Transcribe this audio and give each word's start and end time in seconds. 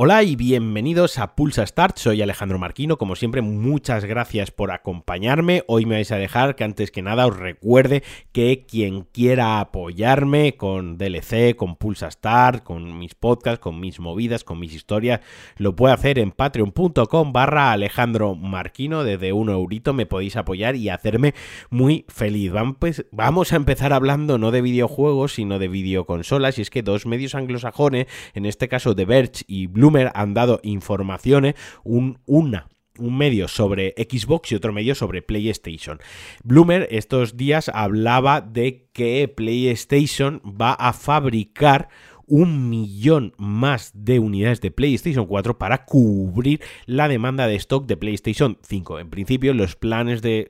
Hola 0.00 0.22
y 0.22 0.36
bienvenidos 0.36 1.18
a 1.18 1.34
Pulsa 1.34 1.66
Start, 1.66 1.98
soy 1.98 2.22
Alejandro 2.22 2.56
Marquino, 2.56 2.98
como 2.98 3.16
siempre 3.16 3.42
muchas 3.42 4.04
gracias 4.04 4.52
por 4.52 4.70
acompañarme, 4.70 5.64
hoy 5.66 5.86
me 5.86 5.96
vais 5.96 6.12
a 6.12 6.16
dejar 6.18 6.54
que 6.54 6.62
antes 6.62 6.92
que 6.92 7.02
nada 7.02 7.26
os 7.26 7.36
recuerde 7.36 8.04
que 8.30 8.64
quien 8.64 9.08
quiera 9.12 9.58
apoyarme 9.58 10.56
con 10.56 10.98
DLC, 10.98 11.56
con 11.56 11.74
Pulsa 11.74 12.12
Start, 12.12 12.62
con 12.62 12.96
mis 12.96 13.16
podcasts, 13.16 13.58
con 13.58 13.80
mis 13.80 13.98
movidas, 13.98 14.44
con 14.44 14.60
mis 14.60 14.72
historias, 14.72 15.18
lo 15.56 15.74
puede 15.74 15.94
hacer 15.94 16.20
en 16.20 16.30
patreon.com 16.30 17.32
barra 17.32 17.72
Alejandro 17.72 18.36
Marquino, 18.36 19.02
desde 19.02 19.32
un 19.32 19.48
eurito 19.48 19.94
me 19.94 20.06
podéis 20.06 20.36
apoyar 20.36 20.76
y 20.76 20.90
hacerme 20.90 21.34
muy 21.70 22.04
feliz. 22.06 22.52
Pues, 22.78 23.04
vamos 23.10 23.52
a 23.52 23.56
empezar 23.56 23.92
hablando 23.92 24.38
no 24.38 24.52
de 24.52 24.62
videojuegos, 24.62 25.34
sino 25.34 25.58
de 25.58 25.66
videoconsolas, 25.66 26.56
y 26.60 26.62
es 26.62 26.70
que 26.70 26.84
dos 26.84 27.04
medios 27.04 27.34
anglosajones, 27.34 28.06
en 28.34 28.46
este 28.46 28.68
caso 28.68 28.94
The 28.94 29.04
Verge 29.04 29.42
y 29.48 29.66
Blue 29.66 29.87
han 30.14 30.34
dado 30.34 30.60
informaciones, 30.62 31.54
un, 31.84 32.18
una 32.26 32.68
un 32.98 33.16
medio 33.16 33.48
sobre 33.48 33.94
Xbox 33.96 34.52
y 34.52 34.56
otro 34.56 34.72
medio 34.72 34.94
sobre 34.94 35.22
PlayStation. 35.22 36.00
Bloomer 36.42 36.88
estos 36.90 37.36
días 37.36 37.70
hablaba 37.72 38.40
de 38.40 38.88
que 38.92 39.28
PlayStation 39.28 40.42
va 40.44 40.72
a 40.72 40.92
fabricar 40.92 41.88
un 42.28 42.68
millón 42.68 43.34
más 43.38 43.90
de 43.94 44.18
unidades 44.18 44.60
de 44.60 44.70
PlayStation 44.70 45.26
4 45.26 45.58
para 45.58 45.84
cubrir 45.84 46.60
la 46.86 47.08
demanda 47.08 47.46
de 47.46 47.56
stock 47.56 47.86
de 47.86 47.96
PlayStation 47.96 48.58
5. 48.62 49.00
En 49.00 49.10
principio, 49.10 49.54
los 49.54 49.76
planes 49.76 50.22
de, 50.22 50.48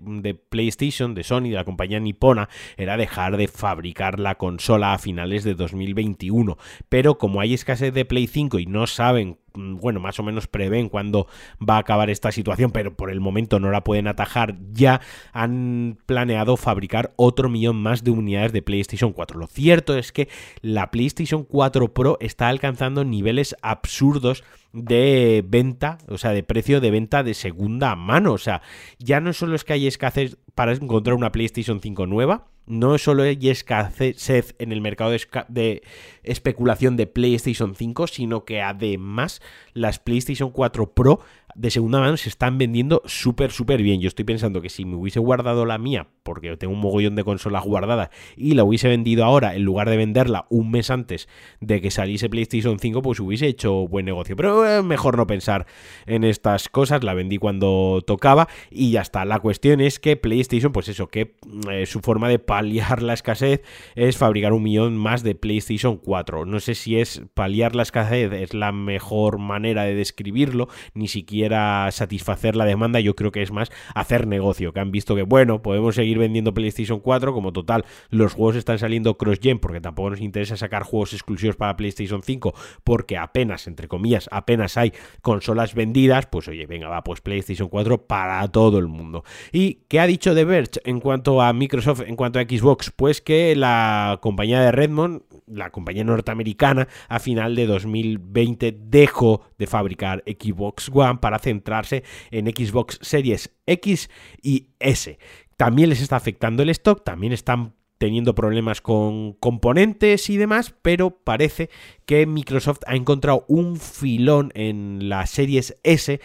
PlayStation, 0.48 1.14
de 1.14 1.24
Sony, 1.24 1.44
de 1.44 1.50
la 1.50 1.64
compañía 1.64 2.00
nipona, 2.00 2.48
era 2.76 2.96
dejar 2.96 3.36
de 3.36 3.48
fabricar 3.48 4.18
la 4.18 4.36
consola 4.36 4.92
a 4.92 4.98
finales 4.98 5.44
de 5.44 5.54
2021. 5.54 6.58
Pero 6.88 7.18
como 7.18 7.40
hay 7.40 7.54
escasez 7.54 7.94
de 7.94 8.04
Play 8.04 8.26
5 8.26 8.58
y 8.58 8.66
no 8.66 8.86
saben 8.86 9.38
bueno, 9.58 10.00
más 10.00 10.18
o 10.18 10.22
menos 10.22 10.46
prevén 10.46 10.88
cuándo 10.88 11.26
va 11.58 11.76
a 11.76 11.80
acabar 11.80 12.10
esta 12.10 12.32
situación, 12.32 12.70
pero 12.70 12.94
por 12.94 13.10
el 13.10 13.20
momento 13.20 13.60
no 13.60 13.70
la 13.70 13.84
pueden 13.84 14.06
atajar, 14.06 14.56
ya 14.72 15.00
han 15.32 15.98
planeado 16.06 16.56
fabricar 16.56 17.12
otro 17.16 17.48
millón 17.48 17.76
más 17.76 18.04
de 18.04 18.10
unidades 18.10 18.52
de 18.52 18.62
PlayStation 18.62 19.12
4. 19.12 19.38
Lo 19.38 19.46
cierto 19.46 19.96
es 19.96 20.12
que 20.12 20.28
la 20.60 20.90
PlayStation 20.90 21.44
4 21.44 21.92
Pro 21.92 22.18
está 22.20 22.48
alcanzando 22.48 23.04
niveles 23.04 23.56
absurdos 23.62 24.44
de 24.72 25.44
venta, 25.46 25.98
o 26.08 26.18
sea, 26.18 26.32
de 26.32 26.42
precio 26.42 26.80
de 26.80 26.90
venta 26.90 27.22
de 27.22 27.34
segunda 27.34 27.96
mano. 27.96 28.32
O 28.32 28.38
sea, 28.38 28.62
ya 28.98 29.20
no 29.20 29.32
solo 29.32 29.56
es 29.56 29.64
que 29.64 29.72
hay 29.72 29.86
escasez 29.86 30.36
para 30.58 30.72
encontrar 30.72 31.14
una 31.14 31.30
PlayStation 31.30 31.80
5 31.80 32.08
nueva, 32.08 32.48
no 32.66 32.98
solo 32.98 33.22
hay 33.22 33.38
escasez 33.48 34.56
en 34.58 34.72
el 34.72 34.80
mercado 34.80 35.12
de, 35.46 35.82
especulación 36.24 36.96
de 36.96 37.06
PlayStation 37.06 37.76
5, 37.76 38.08
sino 38.08 38.44
que 38.44 38.60
además 38.60 39.40
las 39.72 40.00
PlayStation 40.00 40.50
4 40.50 40.94
Pro 40.94 41.20
de 41.58 41.72
segunda 41.72 41.98
mano 41.98 42.16
se 42.16 42.28
están 42.28 42.56
vendiendo 42.56 43.02
súper, 43.04 43.50
súper 43.50 43.82
bien. 43.82 44.00
Yo 44.00 44.06
estoy 44.06 44.24
pensando 44.24 44.62
que 44.62 44.68
si 44.68 44.84
me 44.84 44.94
hubiese 44.94 45.18
guardado 45.18 45.66
la 45.66 45.76
mía, 45.76 46.06
porque 46.22 46.56
tengo 46.56 46.72
un 46.72 46.80
mogollón 46.80 47.16
de 47.16 47.24
consolas 47.24 47.64
guardadas, 47.64 48.10
y 48.36 48.54
la 48.54 48.62
hubiese 48.62 48.86
vendido 48.86 49.24
ahora, 49.24 49.56
en 49.56 49.64
lugar 49.64 49.90
de 49.90 49.96
venderla 49.96 50.46
un 50.50 50.70
mes 50.70 50.88
antes 50.90 51.28
de 51.60 51.80
que 51.80 51.90
saliese 51.90 52.28
PlayStation 52.28 52.78
5, 52.78 53.02
pues 53.02 53.18
hubiese 53.18 53.48
hecho 53.48 53.88
buen 53.88 54.04
negocio. 54.04 54.36
Pero 54.36 54.64
eh, 54.64 54.84
mejor 54.84 55.16
no 55.16 55.26
pensar 55.26 55.66
en 56.06 56.22
estas 56.22 56.68
cosas, 56.68 57.02
la 57.02 57.14
vendí 57.14 57.38
cuando 57.38 58.04
tocaba 58.06 58.48
y 58.70 58.92
ya 58.92 59.00
está. 59.00 59.24
La 59.24 59.40
cuestión 59.40 59.80
es 59.80 59.98
que 59.98 60.16
PlayStation, 60.16 60.70
pues 60.70 60.86
eso, 60.86 61.08
que 61.08 61.34
eh, 61.72 61.86
su 61.86 61.98
forma 62.00 62.28
de 62.28 62.38
paliar 62.38 63.02
la 63.02 63.14
escasez 63.14 63.62
es 63.96 64.16
fabricar 64.16 64.52
un 64.52 64.62
millón 64.62 64.96
más 64.96 65.24
de 65.24 65.34
PlayStation 65.34 65.96
4. 65.96 66.46
No 66.46 66.60
sé 66.60 66.76
si 66.76 67.00
es 67.00 67.22
paliar 67.34 67.74
la 67.74 67.82
escasez, 67.82 68.32
es 68.32 68.54
la 68.54 68.70
mejor 68.70 69.38
manera 69.38 69.82
de 69.82 69.96
describirlo, 69.96 70.68
ni 70.94 71.08
siquiera 71.08 71.47
satisfacer 71.90 72.56
la 72.56 72.64
demanda, 72.64 73.00
yo 73.00 73.14
creo 73.14 73.32
que 73.32 73.42
es 73.42 73.50
más 73.52 73.70
hacer 73.94 74.26
negocio, 74.26 74.72
que 74.72 74.80
han 74.80 74.90
visto 74.90 75.14
que, 75.14 75.22
bueno, 75.22 75.62
podemos 75.62 75.94
seguir 75.94 76.18
vendiendo 76.18 76.54
PlayStation 76.54 77.00
4, 77.00 77.32
como 77.32 77.52
total, 77.52 77.84
los 78.10 78.34
juegos 78.34 78.56
están 78.56 78.78
saliendo 78.78 79.16
cross-gen, 79.16 79.58
porque 79.58 79.80
tampoco 79.80 80.10
nos 80.10 80.20
interesa 80.20 80.56
sacar 80.56 80.82
juegos 80.82 81.12
exclusivos 81.12 81.56
para 81.56 81.76
PlayStation 81.76 82.22
5, 82.22 82.54
porque 82.84 83.16
apenas, 83.16 83.66
entre 83.66 83.88
comillas, 83.88 84.28
apenas 84.32 84.76
hay 84.76 84.92
consolas 85.22 85.74
vendidas, 85.74 86.26
pues 86.26 86.48
oye, 86.48 86.66
venga, 86.66 86.88
va, 86.88 87.02
pues 87.04 87.20
PlayStation 87.20 87.68
4 87.68 88.06
para 88.06 88.46
todo 88.48 88.78
el 88.78 88.88
mundo. 88.88 89.24
¿Y 89.52 89.80
qué 89.88 90.00
ha 90.00 90.06
dicho 90.06 90.34
The 90.34 90.44
Verge 90.44 90.80
en 90.84 91.00
cuanto 91.00 91.42
a 91.42 91.52
Microsoft, 91.52 92.02
en 92.06 92.16
cuanto 92.16 92.38
a 92.38 92.42
Xbox? 92.42 92.92
Pues 92.94 93.20
que 93.20 93.54
la 93.56 94.18
compañía 94.20 94.60
de 94.60 94.72
Redmond, 94.72 95.22
la 95.50 95.70
compañía 95.70 96.04
norteamericana, 96.04 96.88
a 97.08 97.18
final 97.18 97.54
de 97.54 97.66
2020 97.66 98.76
dejó 98.80 99.42
de 99.58 99.66
fabricar 99.66 100.22
Xbox 100.26 100.90
One 100.92 101.18
para 101.20 101.38
centrarse 101.38 102.04
en 102.30 102.46
Xbox 102.46 102.98
Series 103.02 103.54
X 103.66 104.10
y 104.42 104.68
S. 104.78 105.18
También 105.56 105.88
les 105.88 106.00
está 106.00 106.16
afectando 106.16 106.62
el 106.62 106.70
stock, 106.70 107.04
también 107.04 107.32
están 107.32 107.74
teniendo 107.98 108.34
problemas 108.34 108.80
con 108.80 109.32
componentes 109.34 110.30
y 110.30 110.36
demás, 110.36 110.74
pero 110.82 111.10
parece 111.10 111.68
que 112.06 112.26
Microsoft 112.26 112.80
ha 112.86 112.94
encontrado 112.94 113.44
un 113.48 113.76
filón 113.76 114.52
en 114.54 115.08
las 115.08 115.30
series 115.30 115.76
S 115.82 116.20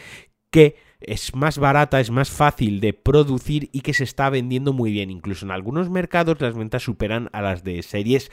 que 0.51 0.75
es 1.01 1.35
más 1.35 1.57
barata, 1.57 2.00
es 2.00 2.12
más 2.12 2.29
fácil 2.29 2.79
de 2.79 2.94
producir 2.94 3.69
y 3.73 3.81
que 3.81 3.94
se 3.94 4.03
está 4.03 4.29
vendiendo 4.29 4.72
muy 4.72 4.91
bien. 4.91 5.09
Incluso 5.09 5.45
en 5.45 5.51
algunos 5.51 5.89
mercados 5.89 6.39
las 6.39 6.56
ventas 6.56 6.83
superan 6.83 7.29
a 7.33 7.41
las 7.41 7.63
de 7.63 7.81
series 7.81 8.31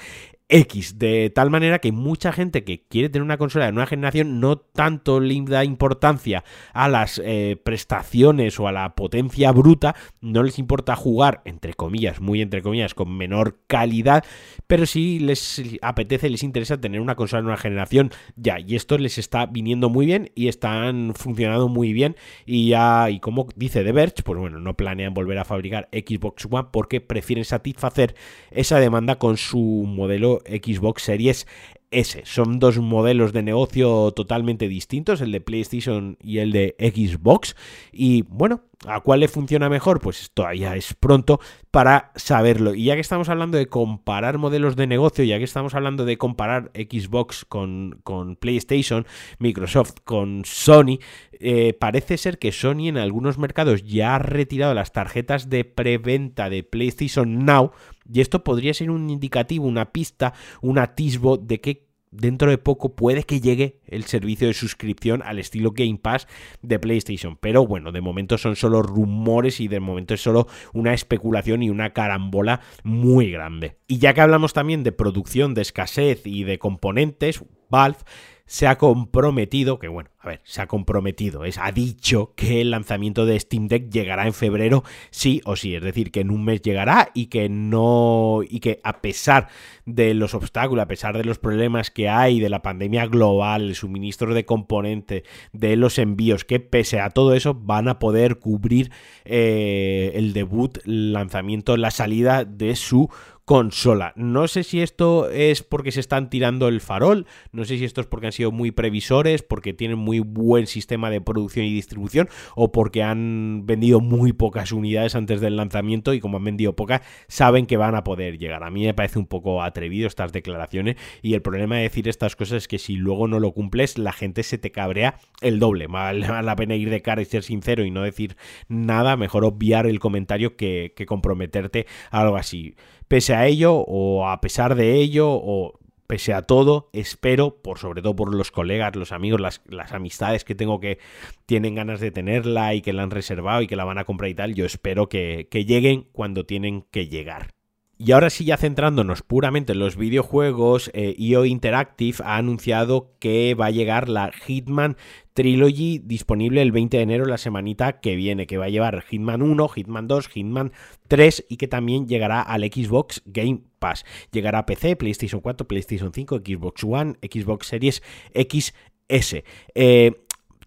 X, 0.51 0.99
de 0.99 1.31
tal 1.35 1.49
manera 1.49 1.79
que 1.79 1.93
mucha 1.93 2.33
gente 2.33 2.65
que 2.65 2.83
quiere 2.89 3.09
tener 3.09 3.23
una 3.23 3.39
consola 3.39 3.67
de 3.67 3.73
nueva 3.73 3.87
generación 3.87 4.41
no 4.41 4.59
tanto 4.59 5.21
le 5.21 5.41
da 5.47 5.65
importancia 5.65 6.45
a 6.73 6.89
las 6.89 7.21
eh, 7.25 7.57
prestaciones 7.63 8.59
o 8.59 8.67
a 8.67 8.73
la 8.73 8.95
potencia 8.97 9.53
bruta, 9.53 9.95
no 10.21 10.43
les 10.43 10.59
importa 10.59 10.97
jugar, 10.97 11.41
entre 11.45 11.75
comillas, 11.75 12.21
muy 12.21 12.43
entre 12.43 12.63
comillas, 12.63 12.95
con 12.95 13.17
menor 13.17 13.61
calidad, 13.69 14.25
pero 14.67 14.87
sí 14.87 15.21
les 15.21 15.63
apetece, 15.83 16.29
les 16.29 16.43
interesa 16.43 16.81
tener 16.81 17.01
una 17.01 17.15
consola 17.15 17.41
de 17.41 17.45
nueva 17.45 17.57
generación 17.57 18.11
ya, 18.37 18.59
y 18.59 18.75
esto 18.75 18.99
les 18.99 19.19
está 19.19 19.47
viniendo 19.47 19.89
muy 19.89 20.07
bien 20.07 20.31
y 20.35 20.49
están 20.49 21.15
funcionando 21.15 21.69
muy 21.69 21.93
bien. 21.93 22.17
Y 22.45 22.71
ya, 22.71 23.09
y 23.11 23.21
como 23.21 23.47
dice 23.55 23.85
The 23.85 23.93
Verge, 23.93 24.23
pues 24.25 24.39
bueno, 24.39 24.59
no 24.59 24.75
planean 24.77 25.15
volver 25.15 25.39
a 25.39 25.45
fabricar 25.45 25.89
Xbox 25.93 26.47
One 26.51 26.69
porque 26.73 27.01
prefieren 27.01 27.45
satisfacer 27.45 28.15
esa 28.51 28.81
demanda 28.81 29.17
con 29.17 29.37
su 29.37 29.85
modelo 29.87 30.40
Xbox 30.47 31.03
Series 31.03 31.47
S. 31.91 32.23
Son 32.25 32.59
dos 32.59 32.79
modelos 32.79 33.33
de 33.33 33.43
negocio 33.43 34.13
totalmente 34.13 34.69
distintos, 34.69 35.21
el 35.21 35.33
de 35.33 35.41
PlayStation 35.41 36.17
y 36.23 36.39
el 36.39 36.53
de 36.53 36.77
Xbox. 36.79 37.57
Y 37.93 38.23
bueno, 38.23 38.63
¿a 38.87 39.01
cuál 39.01 39.21
le 39.21 39.29
funciona 39.29 39.69
mejor? 39.69 40.01
Pues 40.01 40.31
todavía 40.33 40.77
es 40.77 40.95
pronto 40.95 41.41
para 41.71 42.13
saberlo. 42.15 42.75
Y 42.75 42.85
ya 42.85 42.95
que 42.95 43.01
estamos 43.01 43.29
hablando 43.29 43.59
de 43.59 43.67
comparar 43.67 44.39
modelos 44.39 44.77
de 44.77 44.87
negocio, 44.87 45.25
ya 45.25 45.39
que 45.39 45.45
estamos 45.45 45.75
hablando 45.75 46.05
de 46.05 46.17
comparar 46.17 46.71
Xbox 46.75 47.45
con, 47.45 48.01
con 48.05 48.37
PlayStation, 48.37 49.07
Microsoft 49.39 49.95
con 50.05 50.45
Sony, 50.45 50.99
eh, 51.33 51.73
parece 51.73 52.19
ser 52.19 52.39
que 52.39 52.53
Sony 52.53 52.89
en 52.89 52.99
algunos 52.99 53.39
mercados 53.39 53.83
ya 53.83 54.15
ha 54.15 54.19
retirado 54.19 54.75
las 54.75 54.93
tarjetas 54.93 55.51
de 55.51 55.65
preventa 55.65 56.51
de 56.51 56.63
PlayStation 56.63 57.45
Now 57.45 57.73
y 58.13 58.21
esto 58.21 58.45
podría 58.45 58.75
ser 58.75 58.91
un 58.91 59.11
indicativo, 59.11 59.67
una 59.67 59.93
pista, 59.93 60.35
un 60.63 60.79
atisbo 60.79 61.37
de 61.37 61.61
que 61.61 61.91
dentro 62.11 62.51
de 62.51 62.59
poco 62.59 62.95
puede 62.97 63.23
que 63.23 63.41
llegue 63.41 63.81
el 63.87 64.05
servicio 64.05 64.49
de 64.49 64.55
suscripción 64.55 65.23
al 65.23 65.39
estilo 65.39 65.73
Game 65.73 65.99
Pass 66.03 66.27
de 66.63 66.79
PlayStation. 66.79 67.37
Pero 67.41 67.67
bueno, 67.67 67.93
de 67.93 68.01
momento 68.01 68.39
son 68.39 68.57
solo 68.57 68.83
rumores 68.83 69.61
y 69.61 69.69
de 69.69 69.81
momento 69.81 70.15
es 70.15 70.23
solo 70.23 70.49
una 70.73 70.93
especulación 70.93 71.63
y 71.63 71.71
una 71.71 71.93
carambola 71.93 72.61
muy 72.83 73.31
grande. 73.31 73.77
Y 73.87 73.99
ya 73.99 74.15
que 74.15 74.21
hablamos 74.21 74.53
también 74.53 74.83
de 74.83 74.93
producción, 74.93 75.55
de 75.55 75.63
escasez 75.63 76.27
y 76.27 76.45
de 76.45 76.59
componentes, 76.59 77.45
Valve 77.69 77.99
se 78.47 78.67
ha 78.67 78.79
comprometido, 78.79 79.79
que 79.79 79.87
bueno, 79.87 80.11
a 80.23 80.29
ver, 80.29 80.41
se 80.45 80.61
ha 80.61 80.67
comprometido, 80.67 81.47
es, 81.47 81.57
ha 81.57 81.73
dicho 81.73 82.35
que 82.37 82.61
el 82.61 82.71
lanzamiento 82.71 83.25
de 83.25 83.41
Steam 83.41 83.69
Deck 83.69 83.91
llegará 83.91 84.27
en 84.27 84.35
febrero, 84.35 84.85
sí 85.11 85.41
o 85.47 85.57
sí, 85.57 85.75
es 85.75 85.83
decir, 85.83 86.11
que 86.11 86.21
en 86.21 86.31
un 86.31 86.45
mes 86.45 86.61
llegará 86.61 87.11
y 87.15 87.27
que 87.27 87.49
no, 87.49 88.41
y 88.47 88.61
que 88.61 88.81
a 88.85 89.01
pesar 89.01 89.49
de 89.87 90.13
los 90.13 90.35
obstáculos, 90.35 90.83
a 90.83 90.89
pesar 90.89 91.17
de 91.17 91.25
los 91.25 91.39
problemas 91.39 91.91
que 91.91 92.11
hay, 92.11 92.39
de 92.39 92.51
la 92.51 92.61
pandemia 92.61 93.07
global, 93.07 93.69
el 93.69 93.75
suministro 93.75 94.35
de 94.35 94.45
componentes, 94.45 95.23
de 95.55 95.77
los 95.77 95.99
envíos, 95.99 96.45
que 96.45 96.61
pese 96.61 97.01
a 97.01 97.09
todo 97.09 97.33
eso 97.33 97.55
van 97.55 97.89
a 97.89 97.99
poder 97.99 98.39
cubrir 98.39 98.91
eh, 99.25 100.13
el 100.17 100.35
debut, 100.35 100.79
el 100.85 101.15
lanzamiento, 101.15 101.79
la 101.79 101.91
salida 101.91 102.45
de 102.45 102.77
su 102.77 103.09
consola. 103.51 104.13
No 104.15 104.47
sé 104.47 104.63
si 104.63 104.81
esto 104.81 105.29
es 105.29 105.65
porque 105.65 105.91
se 105.91 105.99
están 105.99 106.31
tirando 106.31 106.69
el 106.69 106.81
farol, 106.81 107.27
no 107.51 107.65
sé 107.65 107.79
si 107.79 107.85
esto 107.85 108.01
es 108.01 108.07
porque 108.07 108.27
han 108.27 108.33
sido 108.33 108.53
muy 108.53 108.71
previsores, 108.71 109.43
porque 109.43 109.73
tienen 109.73 109.99
muy 109.99 110.10
muy 110.11 110.19
buen 110.19 110.67
sistema 110.67 111.09
de 111.09 111.21
producción 111.21 111.67
y 111.67 111.73
distribución 111.73 112.29
o 112.57 112.73
porque 112.73 113.05
han 113.05 113.65
vendido 113.65 114.01
muy 114.01 114.33
pocas 114.33 114.73
unidades 114.73 115.15
antes 115.15 115.41
del 115.41 115.57
lanzamiento 115.57 116.15
y 116.15 116.21
como 116.21 116.39
han 116.39 116.45
vendido 116.45 116.75
pocas 116.75 117.03
saben 117.29 117.67
que 117.67 117.77
van 117.77 117.95
a 117.95 118.03
poder 118.03 118.39
llegar. 118.39 118.65
A 118.65 118.71
mí 118.71 118.85
me 118.85 118.93
parece 118.93 119.21
un 119.21 119.27
poco 119.27 119.63
atrevido 119.63 120.09
estas 120.09 120.33
declaraciones 120.33 120.97
y 121.23 121.35
el 121.35 121.43
problema 121.43 121.77
de 121.77 121.83
decir 121.83 122.09
estas 122.09 122.35
cosas 122.35 122.65
es 122.65 122.69
que 122.69 122.81
si 122.81 122.97
luego 122.97 123.29
no 123.29 123.39
lo 123.39 123.53
cumples 123.53 123.99
la 123.99 124.13
gente 124.13 124.43
se 124.43 124.59
te 124.59 124.73
cabrea 124.73 125.21
el 125.43 125.61
doble. 125.61 125.87
Vale 125.87 126.27
la 126.43 126.57
pena 126.57 126.75
ir 126.75 126.91
de 126.91 127.03
cara 127.03 127.23
y 127.23 127.25
ser 127.25 127.45
sincero 127.45 127.85
y 127.85 127.93
no 127.93 128.03
decir 128.03 128.37
nada, 128.67 129.17
mejor 129.17 129.45
obviar 129.45 129.87
el 129.87 130.01
comentario 130.01 130.57
que, 130.57 130.93
que 130.97 131.07
comprometerte 131.07 131.87
a 132.11 132.23
algo 132.23 132.37
así. 132.37 132.75
Pese 133.07 133.35
a 133.35 133.47
ello 133.47 133.75
o 133.75 134.29
a 134.29 134.41
pesar 134.41 134.75
de 134.75 134.95
ello 134.95 135.29
o 135.31 135.80
pese 136.11 136.35
a 136.35 136.43
todo, 136.43 136.91
espero, 136.93 137.63
por 137.63 137.79
sobre 137.79 138.03
todo 138.03 138.17
por 138.17 138.35
los 138.35 138.51
colegas, 138.51 138.97
los 138.97 139.13
amigos, 139.13 139.41
las, 139.41 139.93
amistades 139.93 140.43
que 140.43 140.57
tengo 140.57 140.81
que 140.81 140.99
tienen 141.47 141.77
ganas 141.77 142.01
de 142.01 142.11
tenerla 142.11 142.75
y 142.75 142.83
que 142.83 142.93
la 142.93 143.05
han 143.05 143.13
reservado 143.13 143.63
y 143.63 143.69
que 143.69 143.77
la 143.77 143.85
van 143.85 143.99
a 143.99 144.05
comprar 144.05 144.29
y 144.29 144.35
tal, 144.35 144.57
yo 144.57 144.67
espero 144.67 145.09
que, 145.09 145.47
lleguen 145.53 146.09
cuando 146.11 146.45
tienen 146.45 146.85
que 146.91 147.07
llegar. 147.07 147.51
Y 147.97 148.11
ahora 148.11 148.29
sí, 148.29 148.45
ya 148.45 148.57
centrándonos 148.57 149.23
puramente 149.23 149.73
en 149.73 149.79
los 149.79 149.97
videojuegos, 149.97 150.91
IO 150.95 151.45
eh, 151.45 151.47
e 151.47 151.49
Interactive 151.49 152.19
ha 152.25 152.39
anunciado 152.39 153.13
que 153.21 153.55
va 153.55 153.67
a 153.67 153.71
llegar 153.71 154.09
la 154.09 154.33
Hitman 154.33 154.97
Trilogy 155.41 156.01
disponible 156.05 156.61
el 156.61 156.71
20 156.71 156.99
de 156.99 157.03
enero, 157.03 157.25
la 157.25 157.39
semanita 157.39 158.01
que 158.01 158.15
viene, 158.15 158.47
que 158.47 158.59
va 158.59 158.67
a 158.67 158.69
llevar 158.69 159.03
Hitman 159.03 159.41
1, 159.41 159.69
Hitman 159.69 160.07
2, 160.07 160.29
Hitman 160.29 160.73
3 161.09 161.47
y 161.49 161.57
que 161.57 161.67
también 161.67 162.07
llegará 162.07 162.43
al 162.43 162.63
Xbox 162.63 163.23
Game 163.25 163.63
Pass. 163.79 164.05
Llegará 164.33 164.59
a 164.59 164.67
PC, 164.67 164.97
PlayStation 164.97 165.41
4, 165.41 165.67
PlayStation 165.67 166.13
5, 166.13 166.43
Xbox 166.45 166.85
One, 166.85 167.15
Xbox 167.23 167.69
Series 167.69 168.03
XS. 168.35 169.43
Eh, 169.75 170.13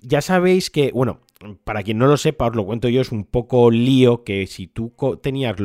ya 0.01 0.21
sabéis 0.21 0.71
que, 0.71 0.91
bueno, 0.91 1.19
para 1.63 1.83
quien 1.83 1.97
no 1.97 2.07
lo 2.07 2.17
sepa, 2.17 2.47
os 2.47 2.55
lo 2.55 2.65
cuento 2.65 2.89
yo, 2.89 3.01
es 3.01 3.11
un 3.11 3.25
poco 3.25 3.71
lío 3.71 4.23
que 4.23 4.47
si 4.47 4.67
tú 4.67 4.93
tenías 5.21 5.55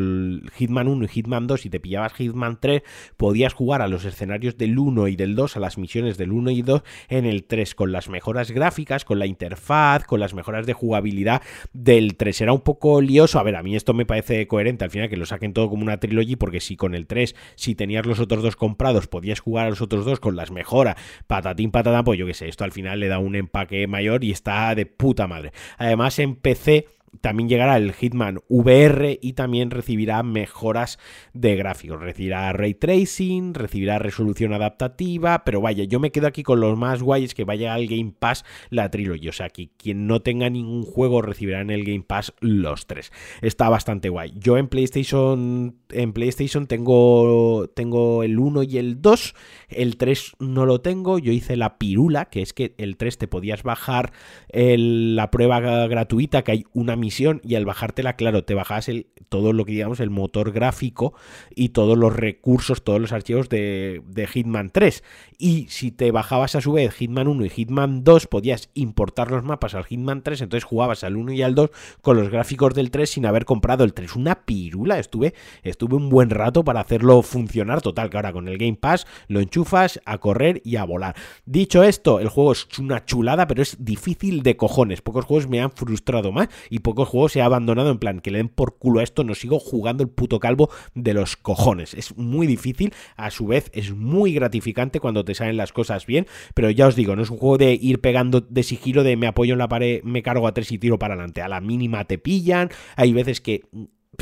Hitman 0.57 0.89
1 0.89 1.05
y 1.05 1.09
Hitman 1.09 1.47
2 1.47 1.67
y 1.67 1.71
te 1.71 1.81
pillabas 1.81 2.13
Hitman 2.15 2.59
3, 2.61 2.83
podías 3.17 3.53
jugar 3.53 3.83
a 3.83 3.89
los 3.89 4.05
escenarios 4.05 4.57
del 4.57 4.79
1 4.79 5.09
y 5.09 5.17
del 5.17 5.35
2, 5.35 5.57
a 5.57 5.61
las 5.61 5.79
misiones 5.79 6.19
del 6.19 6.33
1 6.33 6.51
y 6.51 6.63
2 6.63 6.83
en 7.09 7.27
el 7.27 7.45
3, 7.45 7.75
con 7.75 7.93
las 7.93 8.09
mejoras 8.09 8.51
gráficas, 8.51 9.05
con 9.05 9.19
la 9.19 9.27
interfaz, 9.27 10.05
con 10.05 10.21
las 10.21 10.35
mejoras 10.35 10.67
de 10.67 10.73
jugabilidad 10.73 11.43
del 11.73 12.17
3. 12.17 12.41
Era 12.41 12.53
un 12.53 12.61
poco 12.61 13.01
lioso. 13.01 13.39
A 13.39 13.43
ver, 13.43 13.57
a 13.57 13.63
mí 13.63 13.77
esto 13.77 13.95
me 13.95 14.07
parece 14.07 14.47
coherente 14.47 14.85
al 14.85 14.91
final 14.91 15.09
que 15.09 15.17
lo 15.17 15.27
saquen 15.27 15.53
todo 15.53 15.69
como 15.69 15.83
una 15.83 16.01
trilogy, 16.01 16.37
porque 16.37 16.61
si 16.61 16.77
con 16.77 16.95
el 16.95 17.07
3, 17.07 17.35
si 17.55 17.75
tenías 17.75 18.07
los 18.07 18.21
otros 18.21 18.43
dos 18.43 18.57
comprados, 18.57 19.07
podías 19.07 19.41
jugar 19.41 19.67
a 19.67 19.71
los 19.71 19.81
otros 19.81 20.05
dos 20.05 20.21
con 20.21 20.37
las 20.37 20.51
mejoras, 20.51 20.97
patatín, 21.27 21.71
patatán, 21.71 22.05
pues 22.05 22.19
yo 22.19 22.27
qué 22.27 22.35
sé, 22.35 22.49
esto 22.49 22.65
al 22.65 22.73
final 22.73 23.01
le 23.01 23.09
da 23.09 23.19
un 23.19 23.35
empaque 23.35 23.87
mayor 23.87 24.25
y 24.25 24.31
está 24.31 24.75
de 24.75 24.87
puta 24.87 25.27
madre. 25.27 25.53
Además 25.77 26.19
en 26.19 26.37
PC 26.37 26.87
también 27.21 27.49
llegará 27.49 27.77
el 27.77 27.93
Hitman 27.93 28.41
VR 28.49 29.19
y 29.21 29.33
también 29.35 29.71
recibirá 29.71 30.23
mejoras 30.23 30.99
de 31.33 31.57
gráficos. 31.57 32.01
Recibirá 32.01 32.53
ray 32.53 32.75
tracing, 32.75 33.55
recibirá 33.55 33.99
resolución 33.99 34.53
adaptativa, 34.53 35.45
pero 35.45 35.61
vaya, 35.61 35.85
yo 35.85 36.01
me 36.01 36.11
quedo 36.11 36.27
aquí 36.27 36.43
con 36.43 36.61
los 36.61 36.77
más 36.79 37.03
guays 37.03 37.35
que 37.35 37.45
vaya 37.45 37.75
al 37.75 37.87
Game 37.87 38.13
Pass 38.19 38.45
la 38.71 38.91
trilogía. 38.91 39.31
O 39.31 39.33
sea, 39.33 39.49
que 39.51 39.71
quien 39.77 40.07
no 40.07 40.21
tenga 40.23 40.51
ningún 40.51 40.83
juego 40.83 41.23
recibirá 41.23 41.61
en 41.61 41.71
el 41.71 41.85
Game 41.85 42.05
Pass 42.07 42.35
los 42.41 42.87
tres. 42.87 43.13
Está 43.43 43.69
bastante 43.69 44.09
guay. 44.09 44.33
Yo 44.37 44.59
en 44.59 44.69
PlayStation, 44.69 45.77
en 45.91 46.13
PlayStation 46.13 46.67
tengo, 46.67 47.69
tengo 47.75 48.23
el 48.23 48.39
1 48.39 48.63
y 48.65 48.79
el 48.79 49.01
2. 49.01 49.35
El 49.69 49.97
3 49.97 50.33
no 50.41 50.67
lo 50.67 50.81
tengo. 50.81 51.19
Yo 51.19 51.33
hice 51.33 51.57
la 51.57 51.79
pirula, 51.79 52.27
que 52.27 52.43
es 52.43 52.53
que 52.53 52.75
el 52.79 52.97
3 52.97 53.19
te 53.19 53.29
podías 53.29 53.63
bajar 53.63 54.13
la 54.53 55.31
prueba 55.31 55.61
gratuita, 55.61 56.43
que 56.43 56.53
hay 56.53 56.65
una 56.73 56.97
misión 56.99 57.41
y 57.45 57.55
al 57.55 57.65
bajártela, 57.65 58.17
claro, 58.17 58.45
te 58.45 58.55
bajas 58.55 58.89
el, 58.89 59.07
todo 59.29 59.53
lo 59.53 59.65
que 59.65 59.73
digamos 59.73 60.01
el 60.01 60.11
motor 60.11 60.53
gráfico 60.53 61.15
y 61.55 61.71
todos 61.71 61.97
los 61.97 62.15
recursos, 62.15 62.83
todos 62.83 63.01
los 63.01 63.13
archivos 63.13 63.49
de, 63.49 64.03
Hitman 64.33 64.71
3. 64.71 65.03
Y 65.39 65.67
si 65.69 65.91
te 65.91 66.11
bajabas 66.11 66.55
a 66.55 66.61
su 66.61 66.73
vez 66.73 66.93
Hitman 66.95 67.29
1 67.29 67.45
y 67.45 67.51
Hitman 67.51 68.05
2, 68.05 68.27
podías 68.27 68.71
importar 68.75 69.31
los 69.31 69.45
mapas 69.45 69.75
al 69.75 69.85
Hitman 69.85 70.23
3, 70.23 70.43
entonces 70.43 70.65
jugabas 70.65 71.05
al 71.05 71.17
1 71.17 71.33
y 71.33 71.43
al 71.43 71.55
2 71.55 71.71
con 72.03 72.17
los 72.17 72.29
gráficos 72.29 72.75
del 72.75 72.91
3 72.91 73.09
sin 73.09 73.27
haber 73.27 73.45
comprado 73.45 73.85
el 73.85 73.95
3. 73.95 74.17
Una 74.17 74.45
pirula, 74.45 74.99
estuve, 74.99 75.35
estuve 75.63 75.97
un 75.97 76.09
buen 76.09 76.31
rato 76.31 76.65
para 76.65 76.81
hacerlo 76.81 77.23
funcionar 77.23 77.81
total, 77.81 78.11
que 78.11 78.17
ahora 78.17 78.33
con 78.33 78.49
el 78.49 78.59
Game 78.59 78.77
Pass 78.77 79.07
lo 79.29 79.41
enchufas 79.41 80.01
a 80.05 80.19
correr 80.19 80.61
y 80.65 80.77
a 80.77 80.85
volar. 80.85 81.15
Dicho 81.45 81.83
esto, 81.83 82.21
el 82.21 82.29
juego 82.29 82.53
es 82.53 82.67
una 82.79 83.05
chulada, 83.05 83.47
pero 83.47 83.63
es 83.63 83.77
difícil 83.79 84.43
de 84.43 84.57
cojones. 84.57 85.03
Pocos 85.03 85.25
juegos 85.25 85.49
me 85.49 85.61
han 85.61 85.71
frustrado 85.71 86.33
más 86.33 86.49
y 86.71 86.81
pocos 86.89 87.11
juegos 87.11 87.33
se 87.33 87.43
ha 87.43 87.45
abandonado 87.45 87.91
en 87.91 87.99
plan 87.99 88.21
que 88.21 88.31
le 88.31 88.39
den 88.39 88.49
por 88.49 88.79
culo 88.79 89.01
a 89.01 89.03
esto, 89.03 89.23
no 89.23 89.35
sigo 89.35 89.59
jugando 89.59 90.03
el 90.03 90.09
puto 90.09 90.41
calvo 90.41 90.71
de 90.95 91.13
los 91.13 91.37
cojones. 91.37 91.93
Es 91.93 92.17
muy 92.17 92.47
difícil, 92.47 92.95
a 93.15 93.31
su 93.31 93.47
vez 93.47 93.71
es 93.75 93.95
muy 93.95 94.33
gratificante 94.33 94.99
cuando 94.99 95.23
te 95.23 95.35
salen 95.35 95.59
las 95.59 95.75
cosas 95.75 96.07
bien, 96.07 96.27
pero 96.55 96.71
ya 96.71 96.87
os 96.87 96.97
digo, 96.97 97.15
no 97.15 97.21
es 97.21 97.29
un 97.29 97.37
juego 97.37 97.59
de 97.59 97.75
ir 97.75 98.01
pegando 98.01 98.41
de 98.41 98.63
sigilo 98.63 99.03
de 99.03 99.19
me 99.19 99.27
apoyo 99.27 99.53
en 99.53 99.59
la 99.59 99.69
pared, 99.69 100.03
me 100.03 100.23
cargo 100.23 100.47
a 100.47 100.55
tres 100.55 100.73
y 100.73 100.79
tiro 100.79 100.99
para 100.99 101.13
adelante. 101.13 101.43
A 101.43 101.49
la 101.49 101.61
mínima 101.61 102.07
te 102.07 102.17
pillan, 102.17 102.71
hay 102.97 103.13
veces 103.13 103.43
que 103.43 103.65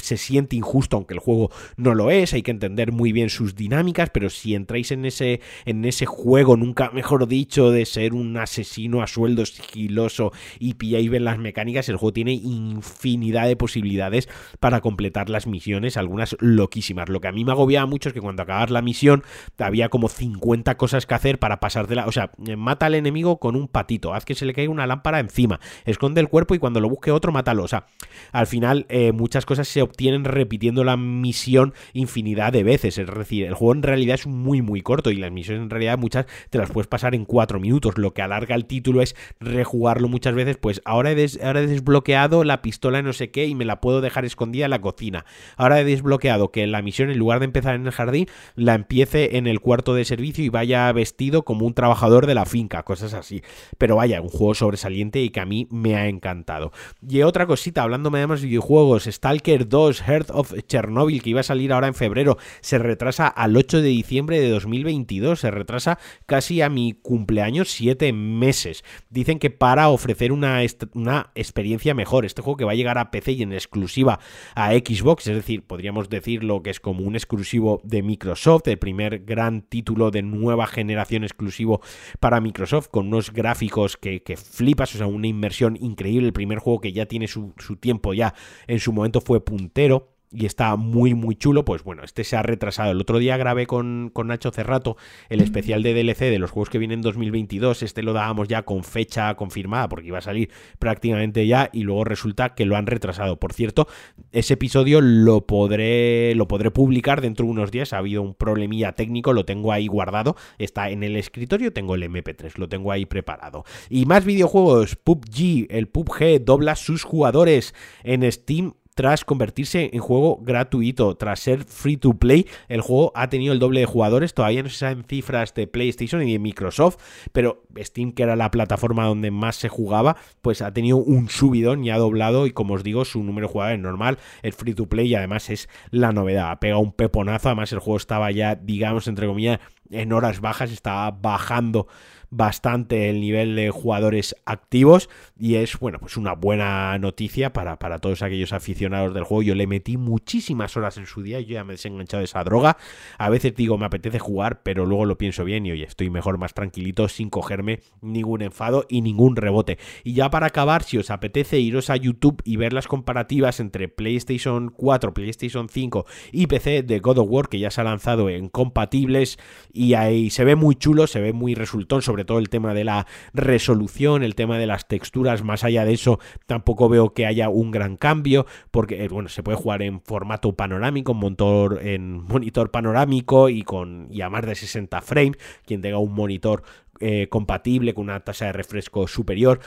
se 0.02 0.16
siente 0.16 0.56
injusto, 0.56 0.96
aunque 0.96 1.14
el 1.14 1.20
juego 1.20 1.50
no 1.76 1.94
lo 1.94 2.10
es, 2.10 2.34
hay 2.34 2.42
que 2.42 2.50
entender 2.50 2.92
muy 2.92 3.12
bien 3.12 3.30
sus 3.30 3.54
dinámicas, 3.54 4.10
pero 4.12 4.28
si 4.28 4.54
entráis 4.54 4.90
en 4.92 5.04
ese, 5.04 5.40
en 5.64 5.84
ese 5.84 6.06
juego, 6.06 6.56
nunca 6.56 6.90
mejor 6.90 7.26
dicho, 7.26 7.70
de 7.70 7.86
ser 7.86 8.12
un 8.12 8.36
asesino 8.36 9.02
a 9.02 9.06
sueldo 9.06 9.46
sigiloso 9.46 10.32
y 10.58 10.74
pilláis 10.74 11.10
bien 11.10 11.24
las 11.24 11.38
mecánicas, 11.38 11.88
el 11.88 11.96
juego 11.96 12.12
tiene 12.12 12.34
infinidad 12.34 13.46
de 13.46 13.56
posibilidades 13.56 14.28
para 14.60 14.80
completar 14.80 15.30
las 15.30 15.46
misiones, 15.46 15.96
algunas 15.96 16.36
loquísimas. 16.40 17.08
Lo 17.08 17.20
que 17.20 17.28
a 17.28 17.32
mí 17.32 17.44
me 17.44 17.52
agobiaba 17.52 17.86
mucho 17.86 18.10
es 18.10 18.12
que 18.12 18.20
cuando 18.20 18.42
acabas 18.42 18.70
la 18.70 18.82
misión 18.82 19.22
había 19.58 19.88
como 19.88 20.08
50 20.08 20.76
cosas 20.76 21.06
que 21.06 21.14
hacer 21.14 21.38
para 21.38 21.58
pasártela, 21.58 22.06
o 22.06 22.12
sea, 22.12 22.30
mata 22.56 22.86
al 22.86 22.94
enemigo 22.94 23.38
con 23.38 23.56
un 23.56 23.66
patito, 23.66 24.12
haz 24.14 24.24
que 24.24 24.34
se 24.34 24.44
le 24.44 24.52
caiga 24.52 24.70
una 24.70 24.86
lámpara 24.86 25.20
encima, 25.20 25.58
esconde 25.86 26.20
el 26.20 26.28
cuerpo 26.28 26.54
y 26.54 26.58
cuando 26.58 26.80
lo 26.80 26.88
busque 26.88 27.10
otro, 27.10 27.32
mátalo, 27.32 27.64
o 27.64 27.68
sea, 27.68 27.86
al 28.32 28.46
final 28.46 28.84
eh, 28.88 29.12
muchas 29.12 29.46
cosas 29.46 29.66
se 29.66 29.85
obtienen 29.86 30.24
repitiendo 30.24 30.84
la 30.84 30.96
misión 30.96 31.74
infinidad 31.94 32.52
de 32.52 32.62
veces. 32.62 32.98
Es 32.98 33.06
decir, 33.06 33.46
el 33.46 33.54
juego 33.54 33.72
en 33.72 33.82
realidad 33.82 34.14
es 34.14 34.26
muy 34.26 34.62
muy 34.62 34.82
corto 34.82 35.10
y 35.10 35.16
las 35.16 35.32
misiones 35.32 35.62
en 35.62 35.70
realidad 35.70 35.98
muchas 35.98 36.26
te 36.50 36.58
las 36.58 36.70
puedes 36.70 36.86
pasar 36.86 37.14
en 37.14 37.24
cuatro 37.24 37.58
minutos. 37.58 37.98
Lo 37.98 38.12
que 38.12 38.22
alarga 38.22 38.54
el 38.54 38.66
título 38.66 39.02
es 39.02 39.16
rejugarlo 39.40 40.08
muchas 40.08 40.34
veces. 40.34 40.56
Pues 40.56 40.82
ahora 40.84 41.12
he, 41.12 41.26
ahora 41.42 41.62
desbloqueado 41.62 42.44
la 42.44 42.62
pistola 42.62 43.02
no 43.02 43.12
sé 43.12 43.30
qué 43.30 43.46
y 43.46 43.54
me 43.54 43.64
la 43.64 43.80
puedo 43.80 44.00
dejar 44.00 44.24
escondida 44.24 44.66
en 44.66 44.70
la 44.70 44.80
cocina. 44.80 45.24
Ahora 45.56 45.80
he 45.80 45.84
desbloqueado 45.84 46.50
que 46.50 46.66
la 46.66 46.82
misión 46.82 47.10
en 47.10 47.18
lugar 47.18 47.38
de 47.40 47.46
empezar 47.46 47.74
en 47.74 47.86
el 47.86 47.92
jardín 47.92 48.26
la 48.54 48.74
empiece 48.74 49.36
en 49.36 49.46
el 49.46 49.60
cuarto 49.60 49.94
de 49.94 50.04
servicio 50.04 50.44
y 50.44 50.48
vaya 50.48 50.92
vestido 50.92 51.44
como 51.44 51.66
un 51.66 51.74
trabajador 51.74 52.26
de 52.26 52.34
la 52.34 52.46
finca, 52.46 52.82
cosas 52.82 53.14
así. 53.14 53.42
Pero 53.78 53.96
vaya, 53.96 54.20
un 54.20 54.28
juego 54.28 54.54
sobresaliente 54.54 55.20
y 55.20 55.30
que 55.30 55.40
a 55.40 55.46
mí 55.46 55.66
me 55.70 55.96
ha 55.96 56.08
encantado. 56.08 56.72
Y 57.06 57.22
otra 57.22 57.46
cosita, 57.46 57.82
hablándome 57.82 58.18
de 58.18 58.26
más 58.26 58.42
videojuegos, 58.42 59.04
Stalker 59.04 59.68
2, 59.68 59.75
Heart 59.76 60.30
of 60.32 60.54
Chernobyl, 60.66 61.22
que 61.22 61.30
iba 61.30 61.40
a 61.40 61.44
salir 61.44 61.72
ahora 61.72 61.86
en 61.86 61.94
febrero, 61.94 62.38
se 62.60 62.78
retrasa 62.78 63.26
al 63.28 63.56
8 63.56 63.82
de 63.82 63.88
diciembre 63.88 64.40
de 64.40 64.48
2022, 64.48 65.40
se 65.40 65.50
retrasa 65.50 65.98
casi 66.24 66.62
a 66.62 66.70
mi 66.70 66.94
cumpleaños 66.94 67.70
7 67.70 68.12
meses. 68.12 68.84
Dicen 69.10 69.38
que 69.38 69.50
para 69.50 69.88
ofrecer 69.90 70.32
una, 70.32 70.60
una 70.94 71.30
experiencia 71.34 71.94
mejor, 71.94 72.24
este 72.24 72.42
juego 72.42 72.56
que 72.56 72.64
va 72.64 72.72
a 72.72 72.76
llegar 72.76 72.98
a 72.98 73.10
PC 73.10 73.32
y 73.32 73.42
en 73.42 73.52
exclusiva 73.52 74.18
a 74.54 74.72
Xbox, 74.72 75.26
es 75.26 75.36
decir, 75.36 75.62
podríamos 75.66 76.08
decir 76.08 76.42
lo 76.42 76.62
que 76.62 76.70
es 76.70 76.80
como 76.80 77.04
un 77.04 77.14
exclusivo 77.14 77.80
de 77.84 78.02
Microsoft, 78.02 78.68
el 78.68 78.78
primer 78.78 79.24
gran 79.24 79.62
título 79.62 80.10
de 80.10 80.22
nueva 80.22 80.66
generación 80.66 81.22
exclusivo 81.22 81.80
para 82.18 82.40
Microsoft, 82.40 82.88
con 82.88 83.08
unos 83.08 83.32
gráficos 83.32 83.96
que, 83.96 84.22
flipas, 84.36 84.94
o 84.94 84.98
sea, 84.98 85.06
una 85.06 85.26
inmersión 85.26 85.76
increíble, 85.80 86.28
el 86.28 86.32
primer 86.32 86.58
juego 86.58 86.80
que 86.80 86.92
ya 86.92 87.06
tiene 87.06 87.28
su, 87.28 87.52
su 87.58 87.76
tiempo 87.76 88.14
ya 88.14 88.34
en 88.66 88.80
su 88.80 88.92
momento 88.92 89.20
fue 89.20 89.44
puntero 89.66 90.16
y 90.32 90.44
está 90.44 90.76
muy 90.76 91.14
muy 91.14 91.36
chulo, 91.36 91.64
pues 91.64 91.84
bueno, 91.84 92.02
este 92.04 92.24
se 92.24 92.36
ha 92.36 92.42
retrasado. 92.42 92.90
El 92.90 93.00
otro 93.00 93.18
día 93.18 93.36
grabé 93.36 93.66
con, 93.66 94.10
con, 94.12 94.26
Nacho 94.26 94.50
Cerrato 94.50 94.96
el 95.28 95.40
especial 95.40 95.82
de 95.82 95.94
DLC 95.94 96.18
de 96.18 96.38
los 96.38 96.50
juegos 96.50 96.68
que 96.68 96.78
vienen 96.78 96.98
en 96.98 97.02
2022, 97.02 97.82
este 97.82 98.02
lo 98.02 98.12
dábamos 98.12 98.48
ya 98.48 98.62
con 98.62 98.82
fecha 98.82 99.34
confirmada 99.36 99.88
porque 99.88 100.08
iba 100.08 100.18
a 100.18 100.22
salir 100.22 100.50
prácticamente 100.78 101.46
ya 101.46 101.70
y 101.72 101.82
luego 101.82 102.04
resulta 102.04 102.54
que 102.54 102.66
lo 102.66 102.76
han 102.76 102.86
retrasado. 102.86 103.38
Por 103.38 103.52
cierto, 103.52 103.86
ese 104.32 104.54
episodio 104.54 105.00
lo 105.00 105.46
podré 105.46 106.34
lo 106.34 106.48
podré 106.48 106.70
publicar 106.70 107.20
dentro 107.20 107.46
de 107.46 107.52
unos 107.52 107.70
días, 107.70 107.92
ha 107.92 107.98
habido 107.98 108.20
un 108.22 108.34
problemilla 108.34 108.92
técnico, 108.92 109.32
lo 109.32 109.44
tengo 109.44 109.72
ahí 109.72 109.86
guardado, 109.86 110.36
está 110.58 110.90
en 110.90 111.02
el 111.02 111.16
escritorio, 111.16 111.72
tengo 111.72 111.94
el 111.94 112.02
MP3, 112.02 112.58
lo 112.58 112.68
tengo 112.68 112.92
ahí 112.92 113.06
preparado. 113.06 113.64
Y 113.88 114.06
más 114.06 114.24
videojuegos, 114.24 114.96
PUBG, 114.96 115.66
el 115.70 115.88
PUBG 115.88 116.44
dobla 116.44 116.74
sus 116.74 117.04
jugadores 117.04 117.74
en 118.02 118.30
Steam 118.30 118.74
tras 118.96 119.26
convertirse 119.26 119.90
en 119.92 120.00
juego 120.00 120.38
gratuito, 120.42 121.14
tras 121.16 121.40
ser 121.40 121.64
free 121.64 121.98
to 121.98 122.14
play. 122.14 122.46
El 122.68 122.80
juego 122.80 123.12
ha 123.14 123.28
tenido 123.28 123.52
el 123.52 123.58
doble 123.58 123.80
de 123.80 123.86
jugadores, 123.86 124.32
todavía 124.32 124.62
no 124.62 124.70
se 124.70 124.78
saben 124.78 125.04
cifras 125.04 125.54
de 125.54 125.66
PlayStation 125.66 126.22
y 126.22 126.32
de 126.32 126.38
Microsoft, 126.38 126.96
pero 127.32 127.62
Steam, 127.78 128.12
que 128.12 128.22
era 128.22 128.36
la 128.36 128.50
plataforma 128.50 129.04
donde 129.04 129.30
más 129.30 129.56
se 129.56 129.68
jugaba, 129.68 130.16
pues 130.40 130.62
ha 130.62 130.72
tenido 130.72 130.96
un 130.96 131.28
subidón 131.28 131.84
y 131.84 131.90
ha 131.90 131.98
doblado 131.98 132.46
y 132.46 132.52
como 132.52 132.74
os 132.74 132.82
digo, 132.82 133.04
su 133.04 133.22
número 133.22 133.48
de 133.48 133.52
jugadores 133.52 133.80
normal, 133.80 134.18
el 134.42 134.54
free 134.54 134.72
to 134.72 134.86
play 134.86 135.08
y 135.08 135.14
además 135.14 135.50
es 135.50 135.68
la 135.90 136.12
novedad. 136.12 136.50
Ha 136.50 136.58
pegado 136.58 136.80
un 136.80 136.92
peponazo, 136.92 137.50
además 137.50 137.70
el 137.72 137.80
juego 137.80 137.98
estaba 137.98 138.30
ya, 138.30 138.54
digamos, 138.54 139.08
entre 139.08 139.26
comillas, 139.26 139.60
en 139.90 140.12
horas 140.12 140.40
bajas, 140.40 140.72
estaba 140.72 141.10
bajando 141.10 141.86
bastante 142.30 143.08
el 143.08 143.20
nivel 143.20 143.56
de 143.56 143.70
jugadores 143.70 144.34
activos 144.44 145.08
y 145.38 145.56
es, 145.56 145.78
bueno, 145.78 145.98
pues 145.98 146.16
una 146.16 146.34
buena 146.34 146.98
noticia 146.98 147.52
para, 147.52 147.78
para 147.78 147.98
todos 147.98 148.22
aquellos 148.22 148.52
aficionados 148.52 149.14
del 149.14 149.24
juego. 149.24 149.42
Yo 149.42 149.54
le 149.54 149.66
metí 149.66 149.96
muchísimas 149.96 150.76
horas 150.76 150.96
en 150.96 151.06
su 151.06 151.22
día, 151.22 151.40
yo 151.40 151.54
ya 151.54 151.64
me 151.64 151.72
he 151.72 151.76
desenganchado 151.76 152.20
de 152.20 152.24
esa 152.24 152.44
droga. 152.44 152.76
A 153.18 153.30
veces 153.30 153.54
digo, 153.54 153.78
me 153.78 153.86
apetece 153.86 154.18
jugar, 154.18 154.62
pero 154.62 154.86
luego 154.86 155.04
lo 155.04 155.18
pienso 155.18 155.44
bien 155.44 155.66
y 155.66 155.72
oye, 155.72 155.84
estoy 155.84 156.10
mejor, 156.10 156.38
más 156.38 156.54
tranquilito, 156.54 157.08
sin 157.08 157.30
cogerme 157.30 157.80
ningún 158.00 158.42
enfado 158.42 158.86
y 158.88 159.02
ningún 159.02 159.36
rebote. 159.36 159.78
Y 160.04 160.14
ya 160.14 160.30
para 160.30 160.46
acabar, 160.46 160.82
si 160.82 160.98
os 160.98 161.10
apetece 161.10 161.58
iros 161.58 161.90
a 161.90 161.96
YouTube 161.96 162.42
y 162.44 162.56
ver 162.56 162.72
las 162.72 162.88
comparativas 162.88 163.60
entre 163.60 163.88
PlayStation 163.88 164.70
4, 164.70 165.14
PlayStation 165.14 165.68
5 165.68 166.06
y 166.32 166.46
PC 166.46 166.82
de 166.82 166.98
God 166.98 167.18
of 167.18 167.28
War, 167.30 167.48
que 167.48 167.58
ya 167.58 167.70
se 167.70 167.80
ha 167.80 167.84
lanzado 167.84 168.28
en 168.28 168.48
compatibles 168.48 169.38
y 169.76 169.94
ahí 169.94 170.30
se 170.30 170.44
ve 170.44 170.56
muy 170.56 170.74
chulo, 170.74 171.06
se 171.06 171.20
ve 171.20 171.32
muy 171.32 171.54
resultón, 171.54 172.02
sobre 172.02 172.24
todo 172.24 172.38
el 172.38 172.48
tema 172.48 172.74
de 172.74 172.84
la 172.84 173.06
resolución, 173.34 174.22
el 174.22 174.34
tema 174.34 174.58
de 174.58 174.66
las 174.66 174.88
texturas, 174.88 175.44
más 175.44 175.64
allá 175.64 175.84
de 175.84 175.92
eso 175.92 176.18
tampoco 176.46 176.88
veo 176.88 177.12
que 177.12 177.26
haya 177.26 177.48
un 177.48 177.70
gran 177.70 177.96
cambio, 177.96 178.46
porque 178.70 179.04
eh, 179.04 179.08
bueno, 179.08 179.28
se 179.28 179.42
puede 179.42 179.58
jugar 179.58 179.82
en 179.82 180.00
formato 180.00 180.54
panorámico, 180.54 181.12
en 181.12 181.18
monitor, 181.18 181.80
en 181.82 182.12
monitor 182.28 182.70
panorámico 182.70 183.48
y 183.48 183.62
con 183.62 184.08
y 184.10 184.22
a 184.22 184.30
más 184.30 184.46
de 184.46 184.54
60 184.54 185.00
frames, 185.02 185.36
quien 185.64 185.82
tenga 185.82 185.98
un 185.98 186.14
monitor 186.14 186.62
eh, 187.00 187.28
compatible 187.28 187.92
con 187.92 188.04
una 188.04 188.20
tasa 188.20 188.46
de 188.46 188.52
refresco 188.52 189.06
superior. 189.06 189.60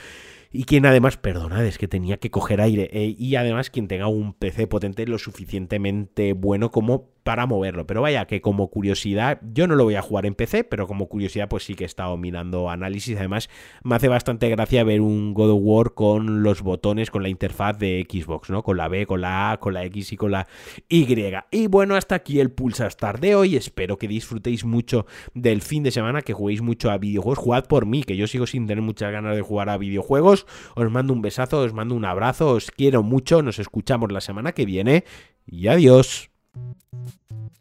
Y 0.52 0.64
quien 0.64 0.84
además, 0.84 1.16
perdonad, 1.16 1.64
es 1.64 1.78
que 1.78 1.86
tenía 1.86 2.16
que 2.16 2.30
coger 2.30 2.60
aire, 2.60 2.90
eh, 2.92 3.14
y 3.16 3.36
además 3.36 3.70
quien 3.70 3.86
tenga 3.86 4.08
un 4.08 4.32
PC 4.32 4.66
potente 4.66 5.06
lo 5.06 5.18
suficientemente 5.18 6.32
bueno 6.32 6.72
como 6.72 7.08
para 7.22 7.46
moverlo. 7.46 7.86
Pero 7.86 8.02
vaya, 8.02 8.26
que 8.26 8.40
como 8.40 8.68
curiosidad, 8.68 9.40
yo 9.52 9.66
no 9.66 9.76
lo 9.76 9.84
voy 9.84 9.94
a 9.94 10.02
jugar 10.02 10.26
en 10.26 10.34
PC, 10.34 10.64
pero 10.64 10.86
como 10.86 11.08
curiosidad, 11.08 11.48
pues 11.48 11.64
sí 11.64 11.74
que 11.74 11.84
he 11.84 11.86
estado 11.86 12.16
mirando 12.16 12.70
análisis. 12.70 13.16
Además, 13.16 13.48
me 13.84 13.94
hace 13.94 14.08
bastante 14.08 14.48
gracia 14.48 14.84
ver 14.84 15.00
un 15.00 15.34
God 15.34 15.50
of 15.50 15.60
War 15.62 15.94
con 15.94 16.42
los 16.42 16.62
botones, 16.62 17.10
con 17.10 17.22
la 17.22 17.28
interfaz 17.28 17.78
de 17.78 18.06
Xbox, 18.08 18.50
¿no? 18.50 18.62
Con 18.62 18.76
la 18.76 18.88
B, 18.88 19.06
con 19.06 19.20
la 19.20 19.52
A, 19.52 19.56
con 19.58 19.74
la 19.74 19.84
X 19.84 20.12
y 20.12 20.16
con 20.16 20.30
la 20.32 20.46
Y. 20.88 21.10
Y 21.50 21.66
bueno, 21.66 21.96
hasta 21.96 22.14
aquí 22.14 22.40
el 22.40 22.50
Pulsa 22.50 22.86
Star 22.86 23.20
de 23.20 23.34
hoy. 23.34 23.56
Espero 23.56 23.98
que 23.98 24.08
disfrutéis 24.08 24.64
mucho 24.64 25.06
del 25.34 25.62
fin 25.62 25.82
de 25.82 25.90
semana, 25.90 26.22
que 26.22 26.32
juguéis 26.32 26.62
mucho 26.62 26.90
a 26.90 26.98
videojuegos. 26.98 27.38
Jugad 27.38 27.66
por 27.66 27.86
mí, 27.86 28.02
que 28.02 28.16
yo 28.16 28.26
sigo 28.26 28.46
sin 28.46 28.66
tener 28.66 28.82
muchas 28.82 29.12
ganas 29.12 29.36
de 29.36 29.42
jugar 29.42 29.68
a 29.68 29.78
videojuegos. 29.78 30.46
Os 30.74 30.90
mando 30.90 31.12
un 31.12 31.22
besazo, 31.22 31.60
os 31.60 31.72
mando 31.72 31.94
un 31.94 32.04
abrazo, 32.04 32.50
os 32.50 32.70
quiero 32.70 33.02
mucho. 33.02 33.42
Nos 33.42 33.58
escuchamos 33.58 34.12
la 34.12 34.20
semana 34.20 34.52
que 34.52 34.64
viene 34.66 35.04
y 35.46 35.68
adiós. 35.68 36.30
Thank 36.52 36.76
you. 37.30 37.59